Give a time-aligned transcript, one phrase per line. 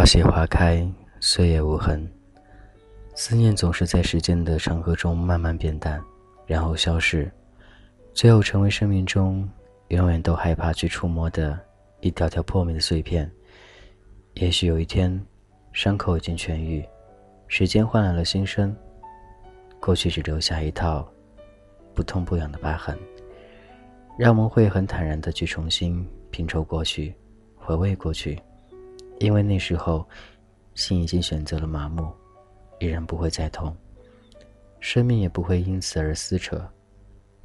[0.00, 2.10] 花谢花开，岁月无痕。
[3.14, 6.02] 思念总是在时间的长河中慢慢变淡，
[6.46, 7.30] 然后消逝，
[8.14, 9.46] 最后成为生命中
[9.88, 11.60] 永远都害怕去触摸的
[12.00, 13.30] 一条条破灭的碎片。
[14.32, 15.22] 也许有一天，
[15.74, 16.82] 伤口已经痊愈，
[17.46, 18.74] 时间换来了新生，
[19.78, 21.06] 过去只留下一套
[21.94, 22.98] 不痛不痒的疤痕，
[24.18, 27.14] 让我们会很坦然的去重新拼凑过去，
[27.54, 28.40] 回味过去。
[29.20, 30.08] 因为那时候，
[30.74, 32.10] 心已经选择了麻木，
[32.78, 33.76] 依然不会再痛，
[34.80, 36.66] 生命也不会因此而撕扯，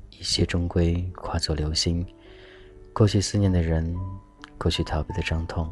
[0.09, 2.03] 一切终归化作流星。
[2.93, 3.93] 过去思念的人，
[4.57, 5.70] 过去逃避的伤痛，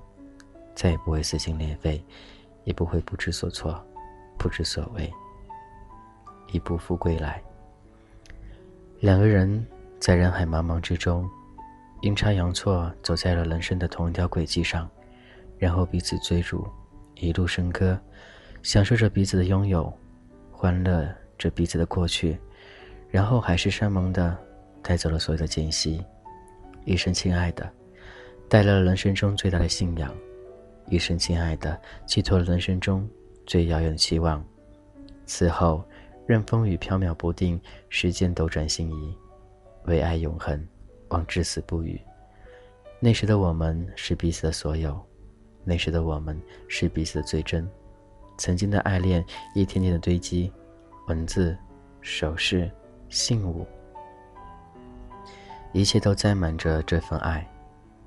[0.76, 2.04] 再也不会撕心裂肺，
[2.65, 3.81] 也不会不知所措、
[4.38, 5.09] 不知所谓，
[6.51, 7.41] 已不复归来。
[8.99, 9.65] 两个人
[10.01, 11.26] 在人海茫茫之中，
[12.01, 14.90] 阴差阳错走在了人生的同一条轨迹上。
[15.57, 16.68] 然后彼此追逐，
[17.15, 17.99] 一路笙歌，
[18.62, 19.91] 享受着彼此的拥有，
[20.51, 22.37] 欢乐着彼此的过去，
[23.10, 24.37] 然后海誓山盟的
[24.82, 26.04] 带走了所有的间隙，
[26.85, 27.70] 一生亲爱的，
[28.49, 30.13] 带来了人生中最大的信仰，
[30.87, 33.07] 一生亲爱的，寄托了人生中
[33.45, 34.43] 最遥远的期望。
[35.26, 35.84] 此后，
[36.27, 39.17] 任风雨飘渺不定，时间斗转星移，
[39.85, 40.67] 唯爱永恒，
[41.10, 41.99] 望至死不渝。
[42.99, 45.01] 那时的我们是彼此的所有。
[45.64, 47.70] 那时的我们是彼此的最真，
[48.38, 49.24] 曾经的爱恋
[49.56, 50.52] 一天天的堆积，
[51.08, 51.58] 文字、
[52.02, 52.70] 手势、
[53.10, 53.66] 信物，
[55.72, 57.48] 一切都载满着这份爱。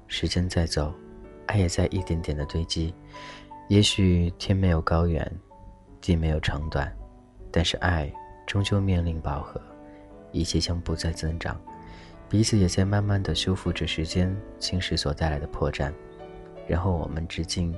[0.07, 0.95] 时间在走，
[1.47, 2.95] 爱也在一点点的堆积。
[3.69, 5.29] 也许天没有高远，
[6.01, 6.95] 地没有长短，
[7.51, 8.12] 但是爱
[8.47, 9.61] 终究面临饱和，
[10.31, 11.61] 一切将不再增长，
[12.29, 15.93] 彼此也在慢慢的修复着时间侵蚀所带来的破绽。
[16.66, 17.75] 然后我们致敬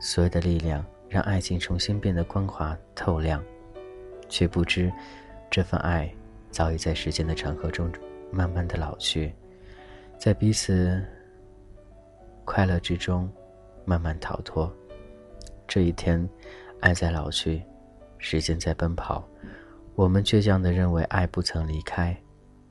[0.00, 3.42] 所有的力量，让爱情重新变得光滑透亮，
[4.28, 4.90] 却不知
[5.50, 6.10] 这份爱
[6.50, 7.90] 早已在时间的长河中
[8.30, 9.32] 慢慢的老去，
[10.18, 11.04] 在彼此
[12.44, 13.30] 快乐之中
[13.84, 14.72] 慢慢逃脱。
[15.68, 16.28] 这一天，
[16.80, 17.62] 爱在老去，
[18.18, 19.22] 时间在奔跑，
[19.94, 22.16] 我们倔强的认为爱不曾离开，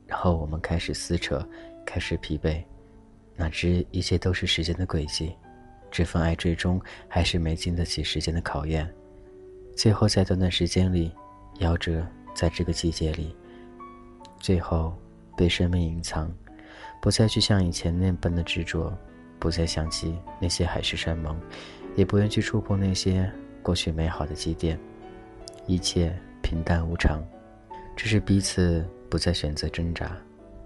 [0.06, 1.46] 然后我们开始撕扯，
[1.86, 2.62] 开始疲惫。
[3.40, 5.34] 哪知一切都是时间的轨迹，
[5.90, 6.78] 这份爱最终
[7.08, 8.86] 还是没经得起时间的考验，
[9.74, 11.10] 最后在短短时间里，
[11.58, 13.34] 夭折在这个季节里，
[14.38, 14.94] 最后
[15.38, 16.30] 被生命隐藏，
[17.00, 18.94] 不再去像以前那般的执着，
[19.38, 21.40] 不再想起那些海誓山盟，
[21.96, 24.78] 也不愿去触碰那些过去美好的积淀，
[25.66, 27.26] 一切平淡无常，
[27.96, 30.14] 只是彼此不再选择挣扎，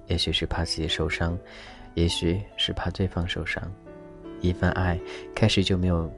[0.08, 1.38] 也许是怕自己受伤。
[1.94, 3.62] 也许是怕对方受伤，
[4.40, 5.00] 一份爱
[5.34, 6.10] 开始就没有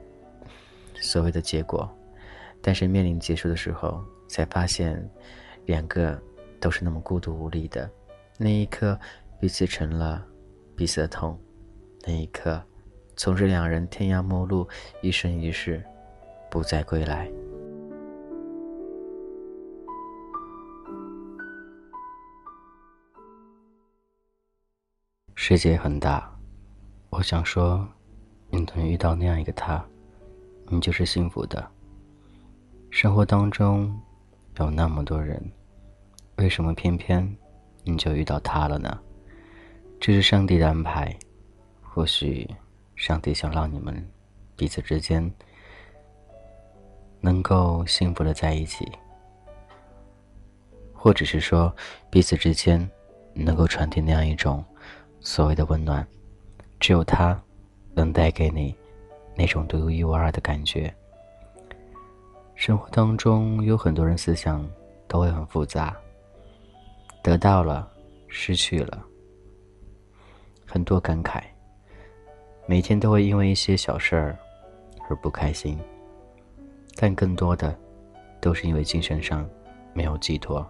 [0.94, 1.88] 所谓的结果，
[2.60, 5.02] 但是面临结束的时候，才发现
[5.64, 6.20] 两个
[6.58, 7.88] 都是那么孤独无力的。
[8.38, 8.98] 那一刻，
[9.38, 10.26] 彼此成了
[10.74, 11.38] 彼此的痛；
[12.06, 12.62] 那一刻，
[13.16, 14.66] 从这两人天涯陌路，
[15.02, 15.82] 一生一世
[16.50, 17.30] 不再归来。
[25.48, 26.28] 世界很大，
[27.08, 27.86] 我想说，
[28.50, 29.80] 你能遇到那样一个他，
[30.66, 31.64] 你就是幸福的。
[32.90, 33.96] 生活当中
[34.58, 35.40] 有那么多人，
[36.38, 37.24] 为什么偏偏
[37.84, 38.98] 你就遇到他了呢？
[40.00, 41.16] 这是上帝的安排，
[41.80, 42.50] 或许
[42.96, 44.04] 上帝想让你们
[44.56, 45.32] 彼此之间
[47.20, 48.90] 能够幸福的在一起，
[50.92, 51.72] 或者是说
[52.10, 52.90] 彼此之间
[53.32, 54.64] 能够传递那样一种。
[55.26, 56.06] 所谓的温暖，
[56.78, 57.36] 只有他
[57.94, 58.72] 能带给你
[59.34, 60.94] 那种独一无二的感觉。
[62.54, 64.64] 生活当中有很多人思想
[65.08, 65.96] 都会很复杂，
[67.24, 67.90] 得到了，
[68.28, 69.04] 失去了，
[70.64, 71.42] 很多感慨，
[72.68, 74.38] 每天都会因为一些小事儿
[75.10, 75.76] 而不开心，
[76.94, 77.76] 但更多的
[78.40, 79.44] 都是因为精神上
[79.92, 80.64] 没有寄托，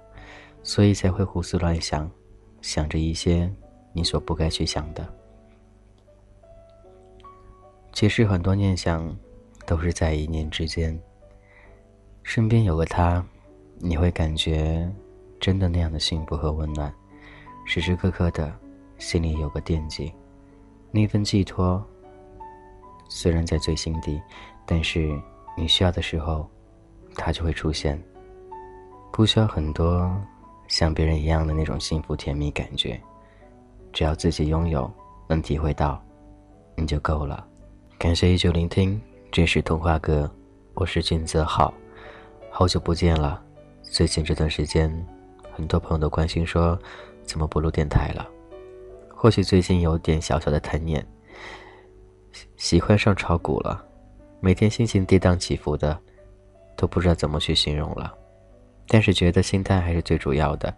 [0.63, 2.11] 所以才会胡思乱想，
[2.63, 3.53] 想着一些。
[3.97, 5.09] 你所不该去想的，
[7.95, 9.17] 其实很多念想
[9.65, 11.01] 都是在一念之间。
[12.23, 13.25] 身边有个他，
[13.79, 14.87] 你会感觉
[15.41, 16.95] 真的那样的幸福和温暖，
[17.65, 18.55] 时时刻刻的
[18.99, 20.13] 心里有个惦记，
[20.91, 21.83] 那份寄托
[23.09, 24.21] 虽然在最心底，
[24.67, 25.19] 但是
[25.57, 26.47] 你需要的时候，
[27.15, 27.99] 他就会出现。
[29.11, 30.15] 不需要很多
[30.69, 33.01] 像别人一样的那种幸福甜蜜感觉。
[33.97, 34.93] 只要自己拥有，
[35.27, 35.99] 能体会到，
[36.75, 37.49] 你就够了。
[37.97, 39.01] 感谢依旧聆听，
[39.33, 40.31] 这是童话哥，
[40.75, 41.73] 我是君泽浩，
[42.51, 43.43] 好久不见了。
[43.83, 44.93] 最近这段时间，
[45.51, 46.79] 很多朋友都关心说，
[47.23, 48.29] 怎么不录电台了？
[49.09, 51.03] 或许最近有点小小的贪念，
[52.59, 53.83] 喜欢上炒股了，
[54.41, 55.99] 每天心情跌宕起伏的，
[56.77, 58.13] 都不知道怎么去形容了。
[58.89, 60.77] 但是觉得心态还是最主要的，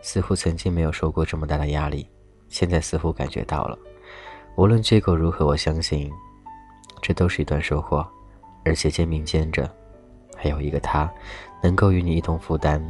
[0.00, 2.08] 似乎曾经没有受过这么大的压力，
[2.52, 3.76] 现在似乎感觉到了。
[4.56, 6.12] 无论结果如何，我相信，
[7.00, 8.06] 这都是一段收获，
[8.64, 9.68] 而且肩并肩着，
[10.36, 11.10] 还有一个他，
[11.62, 12.80] 能够与你一同负担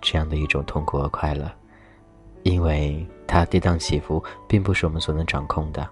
[0.00, 1.48] 这样的一种痛苦和快乐，
[2.42, 5.86] 因为他跌宕起伏并不是我们所能掌控的，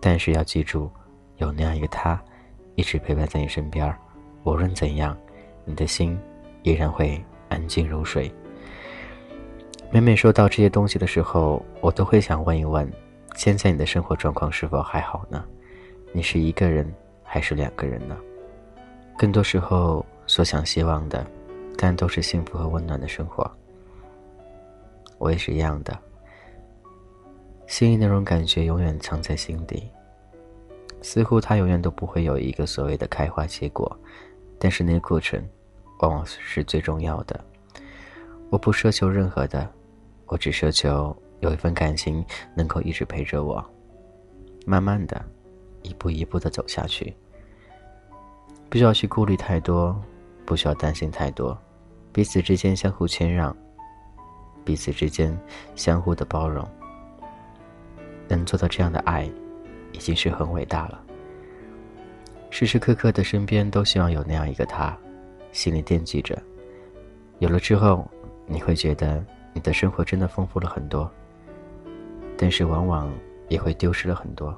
[0.00, 0.90] 但是要记住，
[1.38, 2.18] 有那样一个他，
[2.76, 3.94] 一直陪伴在你身边，
[4.44, 5.16] 无论怎样，
[5.64, 6.18] 你的心
[6.62, 7.22] 依然会。
[7.50, 8.32] 安静如水。
[9.94, 12.92] 每每说到这些东西的时候，我都会想问一问：
[13.36, 15.44] 现在你的生活状况是否还好呢？
[16.12, 16.92] 你是一个人
[17.22, 18.16] 还是两个人呢？
[19.16, 21.24] 更多时候所想希望的，
[21.78, 23.48] 但都是幸福和温暖的生活。
[25.18, 25.96] 我也是一样的，
[27.68, 29.88] 心里那种感觉永远藏在心底，
[31.02, 33.96] 似乎它永远都不会有一个所谓的开花结果，
[34.58, 35.40] 但是那个过程。
[36.00, 37.40] 往往是最重要的。
[38.50, 39.70] 我不奢求任何的，
[40.26, 42.24] 我只奢求有一份感情
[42.54, 43.64] 能够一直陪着我，
[44.66, 45.24] 慢慢的，
[45.82, 47.14] 一步一步的走下去。
[48.68, 50.00] 不需要去顾虑太多，
[50.44, 51.56] 不需要担心太多，
[52.12, 53.56] 彼此之间相互谦让，
[54.64, 55.38] 彼此之间
[55.74, 56.66] 相互的包容，
[58.26, 59.30] 能做到这样的爱，
[59.92, 61.00] 已经是很伟大了。
[62.50, 64.96] 时时刻刻的身边都希望有那样一个他。
[65.52, 66.36] 心里惦记着，
[67.38, 68.10] 有了之后，
[68.46, 69.24] 你会觉得
[69.54, 71.10] 你的生活真的丰富了很多。
[72.36, 73.10] 但是往往
[73.48, 74.54] 也会丢失了很多，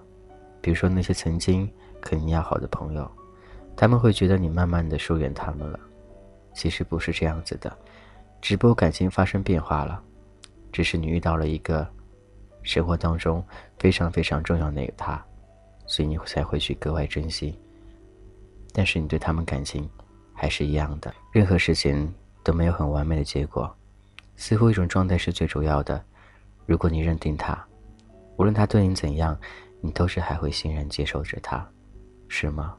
[0.61, 1.71] 比如说那些曾经
[2.03, 3.09] 和你要好的朋友，
[3.77, 5.79] 他们会觉得你慢慢的疏远他们了。
[6.55, 7.77] 其实不是这样子的，
[8.41, 10.03] 只不过感情发生变化了，
[10.73, 11.87] 只是你遇到了一个
[12.63, 13.45] 生活当中
[13.79, 15.25] 非常非常重要那个他，
[15.87, 17.57] 所以你才会去格外珍惜。
[18.73, 19.89] 但是你对他们感情。
[20.39, 22.13] 还是一样的，任何事情
[22.45, 23.75] 都没有很完美的结果，
[24.37, 26.03] 似乎一种状态是最主要的。
[26.67, 27.59] 如果你认定他，
[28.37, 29.39] 无论他对你怎样，
[29.81, 31.67] 你都是还会欣然接受着他，
[32.29, 32.75] 是吗？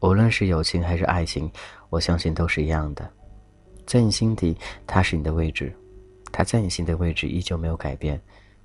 [0.00, 1.50] 无论是友情还是爱情，
[1.88, 3.08] 我相信都是一样的。
[3.86, 4.56] 在你心底，
[4.86, 5.72] 他是你的位置，
[6.32, 8.20] 他在你心的位置依旧没有改变，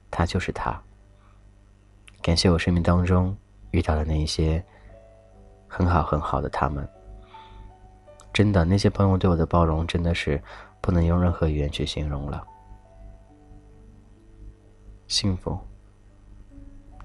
[0.09, 0.79] 他就是他。
[2.21, 3.35] 感谢我生命当中
[3.71, 4.63] 遇到的那一些
[5.68, 6.88] 很好很好的他们。
[8.33, 10.41] 真的，那些朋友对我的包容真的是
[10.81, 12.45] 不能用任何语言去形容了。
[15.07, 15.57] 幸福，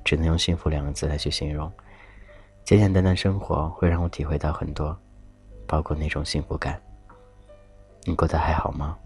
[0.04, 1.70] 只能用“幸福”两个字来去形容。
[2.64, 4.96] 简简单单生活会让我体会到很多，
[5.66, 6.80] 包括那种幸福感。
[8.04, 8.98] 你过得还好吗？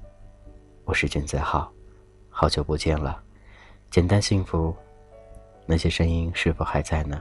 [0.85, 1.71] 我是君子浩，
[2.31, 3.23] 好久不见了。
[3.91, 4.75] 简单幸福，
[5.67, 7.21] 那些声音是否还在呢？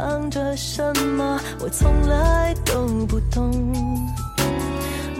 [0.00, 1.40] 藏着什么？
[1.58, 3.50] 我从来都不懂。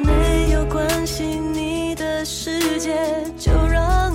[0.05, 2.97] 没有关系，你的世界
[3.37, 4.08] 就让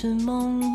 [0.00, 0.69] 是梦。